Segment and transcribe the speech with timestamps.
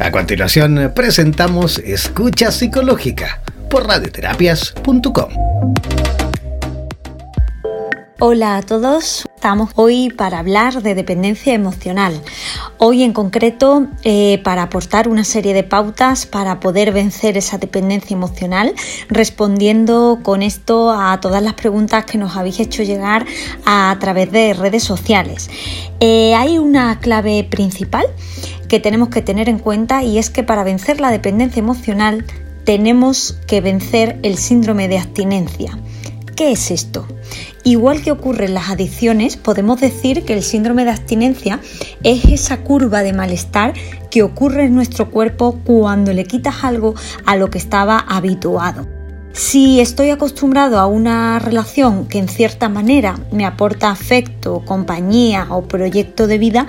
[0.00, 5.28] A continuación presentamos Escucha Psicológica por radioterapias.com.
[8.18, 12.20] Hola a todos, estamos hoy para hablar de dependencia emocional.
[12.78, 18.14] Hoy en concreto eh, para aportar una serie de pautas para poder vencer esa dependencia
[18.14, 18.74] emocional,
[19.08, 23.26] respondiendo con esto a todas las preguntas que nos habéis hecho llegar
[23.64, 25.50] a, través de redes sociales.
[26.00, 28.06] Eh, hay una clave principal
[28.74, 32.24] que tenemos que tener en cuenta y es que para vencer la dependencia emocional
[32.64, 35.78] tenemos que vencer el síndrome de abstinencia.
[36.34, 37.06] ¿Qué es esto?
[37.62, 41.60] Igual que ocurre en las adicciones, podemos decir que el síndrome de abstinencia
[42.02, 43.74] es esa curva de malestar
[44.10, 48.93] que ocurre en nuestro cuerpo cuando le quitas algo a lo que estaba habituado.
[49.34, 55.62] Si estoy acostumbrado a una relación que en cierta manera me aporta afecto, compañía o
[55.62, 56.68] proyecto de vida,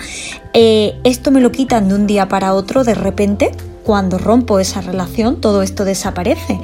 [0.53, 3.51] eh, esto me lo quitan de un día para otro de repente.
[3.83, 6.59] Cuando rompo esa relación, todo esto desaparece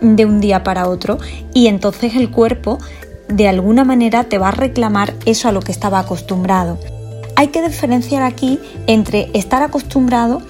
[0.00, 1.18] de un día para otro
[1.54, 2.78] y entonces el cuerpo
[3.28, 6.78] de alguna manera te va a reclamar eso a lo que estaba acostumbrado.
[7.36, 10.42] Hay que diferenciar aquí entre estar acostumbrado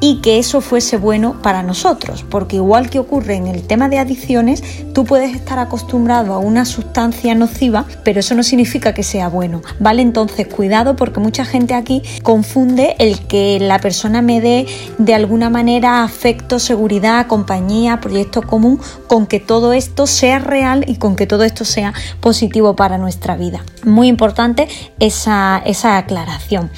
[0.00, 3.98] y que eso fuese bueno para nosotros, porque igual que ocurre en el tema de
[3.98, 9.28] adicciones, tú puedes estar acostumbrado a una sustancia nociva, pero eso no significa que sea
[9.28, 10.02] bueno, ¿vale?
[10.02, 14.66] Entonces, cuidado porque mucha gente aquí confunde el que la persona me dé
[14.98, 20.96] de alguna manera afecto, seguridad, compañía, proyecto común, con que todo esto sea real y
[20.96, 23.64] con que todo esto sea positivo para nuestra vida.
[23.84, 24.68] Muy importante
[25.00, 26.70] esa, esa aclaración.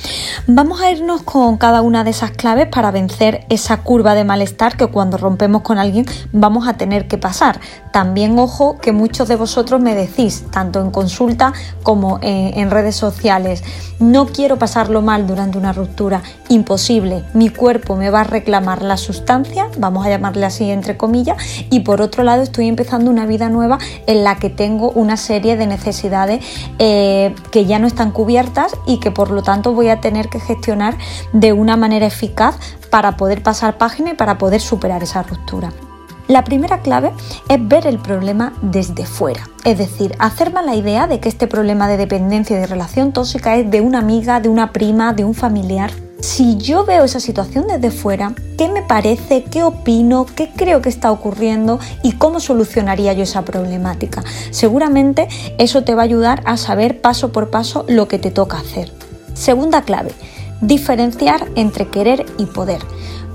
[0.46, 3.09] Vamos a irnos con cada una de esas claves para vencer
[3.48, 7.60] esa curva de malestar que cuando rompemos con alguien vamos a tener que pasar.
[7.92, 11.52] También ojo que muchos de vosotros me decís, tanto en consulta
[11.82, 13.64] como en, redes sociales,
[13.98, 18.96] no quiero pasarlo mal durante una ruptura, imposible, mi cuerpo me va a reclamar la
[18.96, 21.36] sustancia, vamos a llamarle así entre comillas,
[21.68, 25.56] y por otro lado estoy empezando una vida nueva en la que tengo una serie
[25.56, 26.44] de necesidades
[26.78, 30.38] eh, que ya no están cubiertas y que por lo tanto voy a tener que
[30.38, 30.96] gestionar
[31.32, 32.56] de una manera eficaz
[33.16, 35.72] poder pasar página y para poder superar esa ruptura.
[36.30, 37.12] La primera clave
[37.48, 41.88] es ver el problema desde fuera, es decir, hacerme la idea de que este problema
[41.88, 45.34] de dependencia y de relación tóxica es de una amiga, de una prima, de un
[45.34, 45.90] familiar.
[46.20, 49.42] Si yo veo esa situación desde fuera, ¿qué me parece?
[49.42, 50.24] ¿Qué opino?
[50.36, 51.80] ¿Qué creo que está ocurriendo?
[52.04, 54.22] ¿Y cómo solucionaría yo esa problemática?
[54.52, 55.26] Seguramente
[55.58, 58.92] eso te va a ayudar a saber paso por paso lo que te toca hacer.
[59.34, 60.12] Segunda clave,
[60.60, 62.80] Diferenciar entre querer y poder.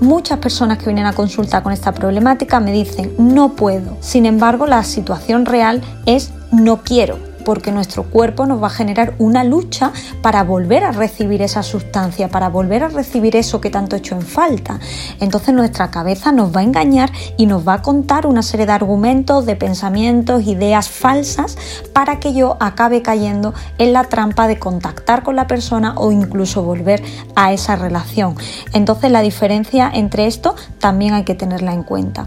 [0.00, 3.96] Muchas personas que vienen a consulta con esta problemática me dicen no puedo.
[4.00, 9.14] Sin embargo, la situación real es no quiero porque nuestro cuerpo nos va a generar
[9.18, 13.94] una lucha para volver a recibir esa sustancia, para volver a recibir eso que tanto
[13.94, 14.80] he hecho en falta.
[15.20, 18.72] Entonces nuestra cabeza nos va a engañar y nos va a contar una serie de
[18.72, 21.56] argumentos, de pensamientos, ideas falsas
[21.92, 26.64] para que yo acabe cayendo en la trampa de contactar con la persona o incluso
[26.64, 27.00] volver
[27.36, 28.34] a esa relación.
[28.72, 32.26] Entonces la diferencia entre esto también hay que tenerla en cuenta.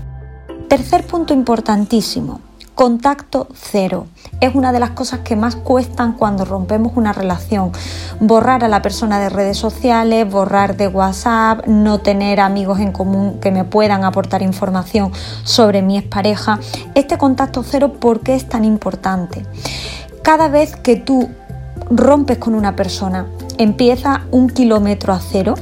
[0.70, 2.40] Tercer punto importantísimo,
[2.80, 4.08] Contacto cero.
[4.40, 7.74] Es una de las cosas que más cuestan cuando rompemos una relación.
[8.22, 13.42] Borrar a la persona de redes sociales, borrar de WhatsApp, no tener amigos en común
[13.42, 15.12] que me puedan aportar información
[15.44, 16.62] sobre mi expareja.
[16.96, 19.46] Este contacto cero, ¿por qué es tan importante?
[20.24, 21.28] Cada vez que tú
[21.92, 23.26] rompes con una persona,
[23.58, 25.56] empieza un kilómetro a cero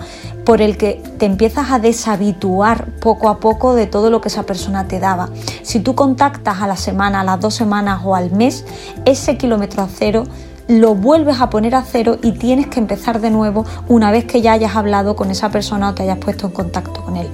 [0.47, 4.43] por el que te empiezas a deshabituar poco a poco de todo lo que esa
[4.43, 5.27] persona te daba.
[5.61, 8.63] Si tú contactas a la semana, a las dos semanas o al mes,
[9.03, 10.23] ese kilómetro a cero
[10.69, 14.41] lo vuelves a poner a cero y tienes que empezar de nuevo una vez que
[14.41, 17.27] ya hayas hablado con esa persona o te hayas puesto en contacto con él.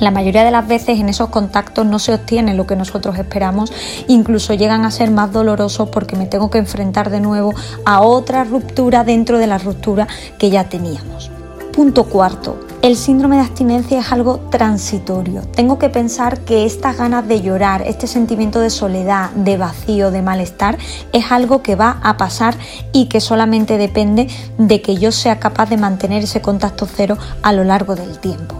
[0.00, 3.72] La mayoría de las veces en esos contactos no se obtiene lo que nosotros esperamos,
[4.08, 8.42] incluso llegan a ser más dolorosos porque me tengo que enfrentar de nuevo a otra
[8.42, 11.30] ruptura dentro de la ruptura que ya teníamos.
[11.76, 12.58] Punto cuarto.
[12.80, 15.42] El síndrome de abstinencia es algo transitorio.
[15.42, 20.22] Tengo que pensar que estas ganas de llorar, este sentimiento de soledad, de vacío, de
[20.22, 20.78] malestar,
[21.12, 22.56] es algo que va a pasar
[22.94, 24.26] y que solamente depende
[24.56, 28.54] de que yo sea capaz de mantener ese contacto cero a lo largo del tiempo.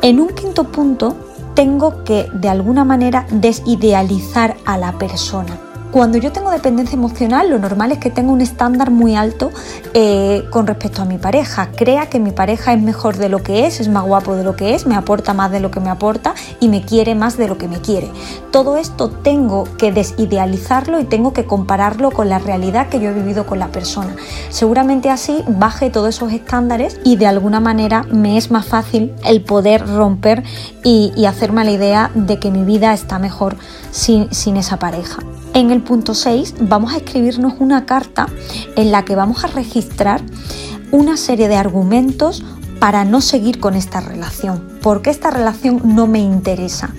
[0.00, 1.14] En un quinto punto,
[1.54, 7.58] tengo que de alguna manera desidealizar a la persona Cuando yo tengo dependencia emocional, lo
[7.58, 9.50] normal es que tenga un estándar muy alto
[9.92, 11.68] eh, con respecto a mi pareja.
[11.76, 14.56] Crea que mi pareja es mejor de lo que es, es más guapo de lo
[14.56, 17.46] que es, me aporta más de lo que me aporta y me quiere más de
[17.46, 18.10] lo que me quiere.
[18.50, 23.12] Todo esto tengo que desidealizarlo y tengo que compararlo con la realidad que yo he
[23.12, 24.16] vivido con la persona.
[24.48, 29.42] Seguramente así baje todos esos estándares y de alguna manera me es más fácil el
[29.42, 30.42] poder romper
[30.82, 33.56] y, hacerme la idea de que mi vida está mejor
[33.90, 35.22] sin, sin esa pareja.
[35.54, 38.28] En el punto 6 vamos a escribirnos una carta
[38.76, 40.22] en la que vamos a registrar
[40.90, 42.44] una serie de argumentos
[42.78, 46.90] para no seguir con esta relación, porque esta relación no me interesa.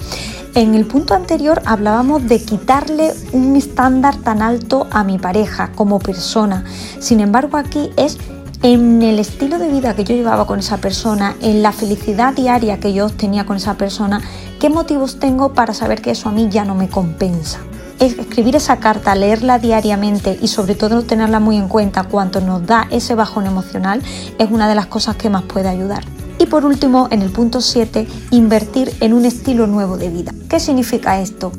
[0.55, 5.99] En el punto anterior hablábamos de quitarle un estándar tan alto a mi pareja como
[5.99, 6.63] persona.
[6.99, 8.17] Sin embargo, aquí es
[8.61, 12.79] en el estilo de vida que yo llevaba con esa persona, en la felicidad diaria
[12.79, 14.21] que yo tenía con esa persona,
[14.59, 17.59] qué motivos tengo para saber que eso a mí ya no me compensa.
[17.99, 22.87] Escribir esa carta, leerla diariamente y sobre todo tenerla muy en cuenta cuando nos da
[22.91, 24.01] ese bajón emocional
[24.39, 26.03] es una de las cosas que más puede ayudar.
[26.39, 30.33] Y por último, en el punto 7, invertir en un estilo nuevo de vida.
[30.49, 31.51] ¿Qué significa esto?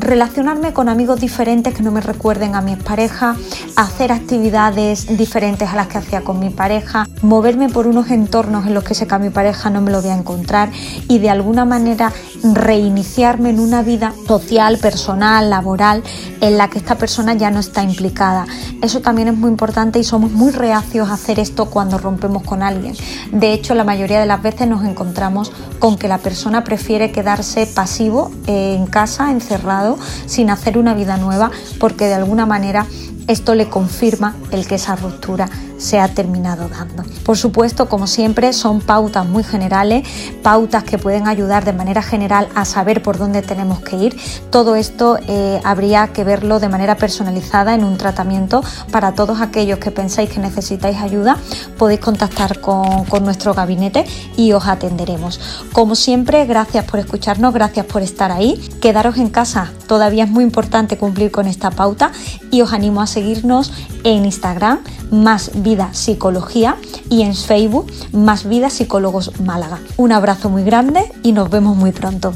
[0.00, 3.36] Relacionarme con amigos diferentes que no me recuerden a mi pareja,
[3.76, 8.74] hacer actividades diferentes a las que hacía con mi pareja, moverme por unos entornos en
[8.74, 10.70] los que sé que a mi pareja no me lo voy a encontrar
[11.08, 12.12] y de alguna manera
[12.42, 16.02] reiniciarme en una vida social, personal, laboral,
[16.42, 18.46] en la que esta persona ya no está implicada.
[18.82, 22.62] Eso también es muy importante y somos muy reacios a hacer esto cuando rompemos con
[22.62, 22.94] alguien.
[23.30, 27.66] De hecho, la mayoría de las veces nos encontramos con que la persona prefiere quedarse
[27.66, 29.96] pasivo eh, en casa, encerrado,
[30.26, 32.86] sin hacer una vida nueva, porque de alguna manera
[33.28, 35.48] esto le confirma el que esa ruptura
[35.82, 37.02] se ha terminado dando.
[37.24, 40.06] Por supuesto, como siempre, son pautas muy generales,
[40.42, 44.16] pautas que pueden ayudar de manera general a saber por dónde tenemos que ir.
[44.50, 48.62] Todo esto eh, habría que verlo de manera personalizada en un tratamiento.
[48.92, 51.36] Para todos aquellos que pensáis que necesitáis ayuda,
[51.78, 54.04] podéis contactar con, con nuestro gabinete
[54.36, 55.40] y os atenderemos.
[55.72, 58.54] Como siempre, gracias por escucharnos, gracias por estar ahí.
[58.80, 62.12] Quedaros en casa, todavía es muy importante cumplir con esta pauta
[62.50, 63.70] y os animo a seguirnos
[64.04, 64.78] en Instagram,
[65.10, 66.76] más vida psicología
[67.10, 69.80] y en Facebook, más vida psicólogos Málaga.
[69.98, 72.32] Un abrazo muy grande y nos vemos muy pronto.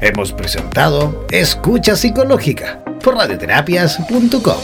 [0.00, 4.56] Hemos presentado Escucha Psicológica por radioterapias.com.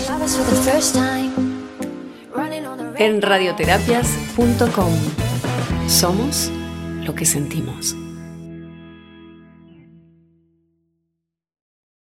[2.97, 4.93] En radioterapias.com
[5.89, 6.51] somos
[7.05, 7.97] lo que sentimos.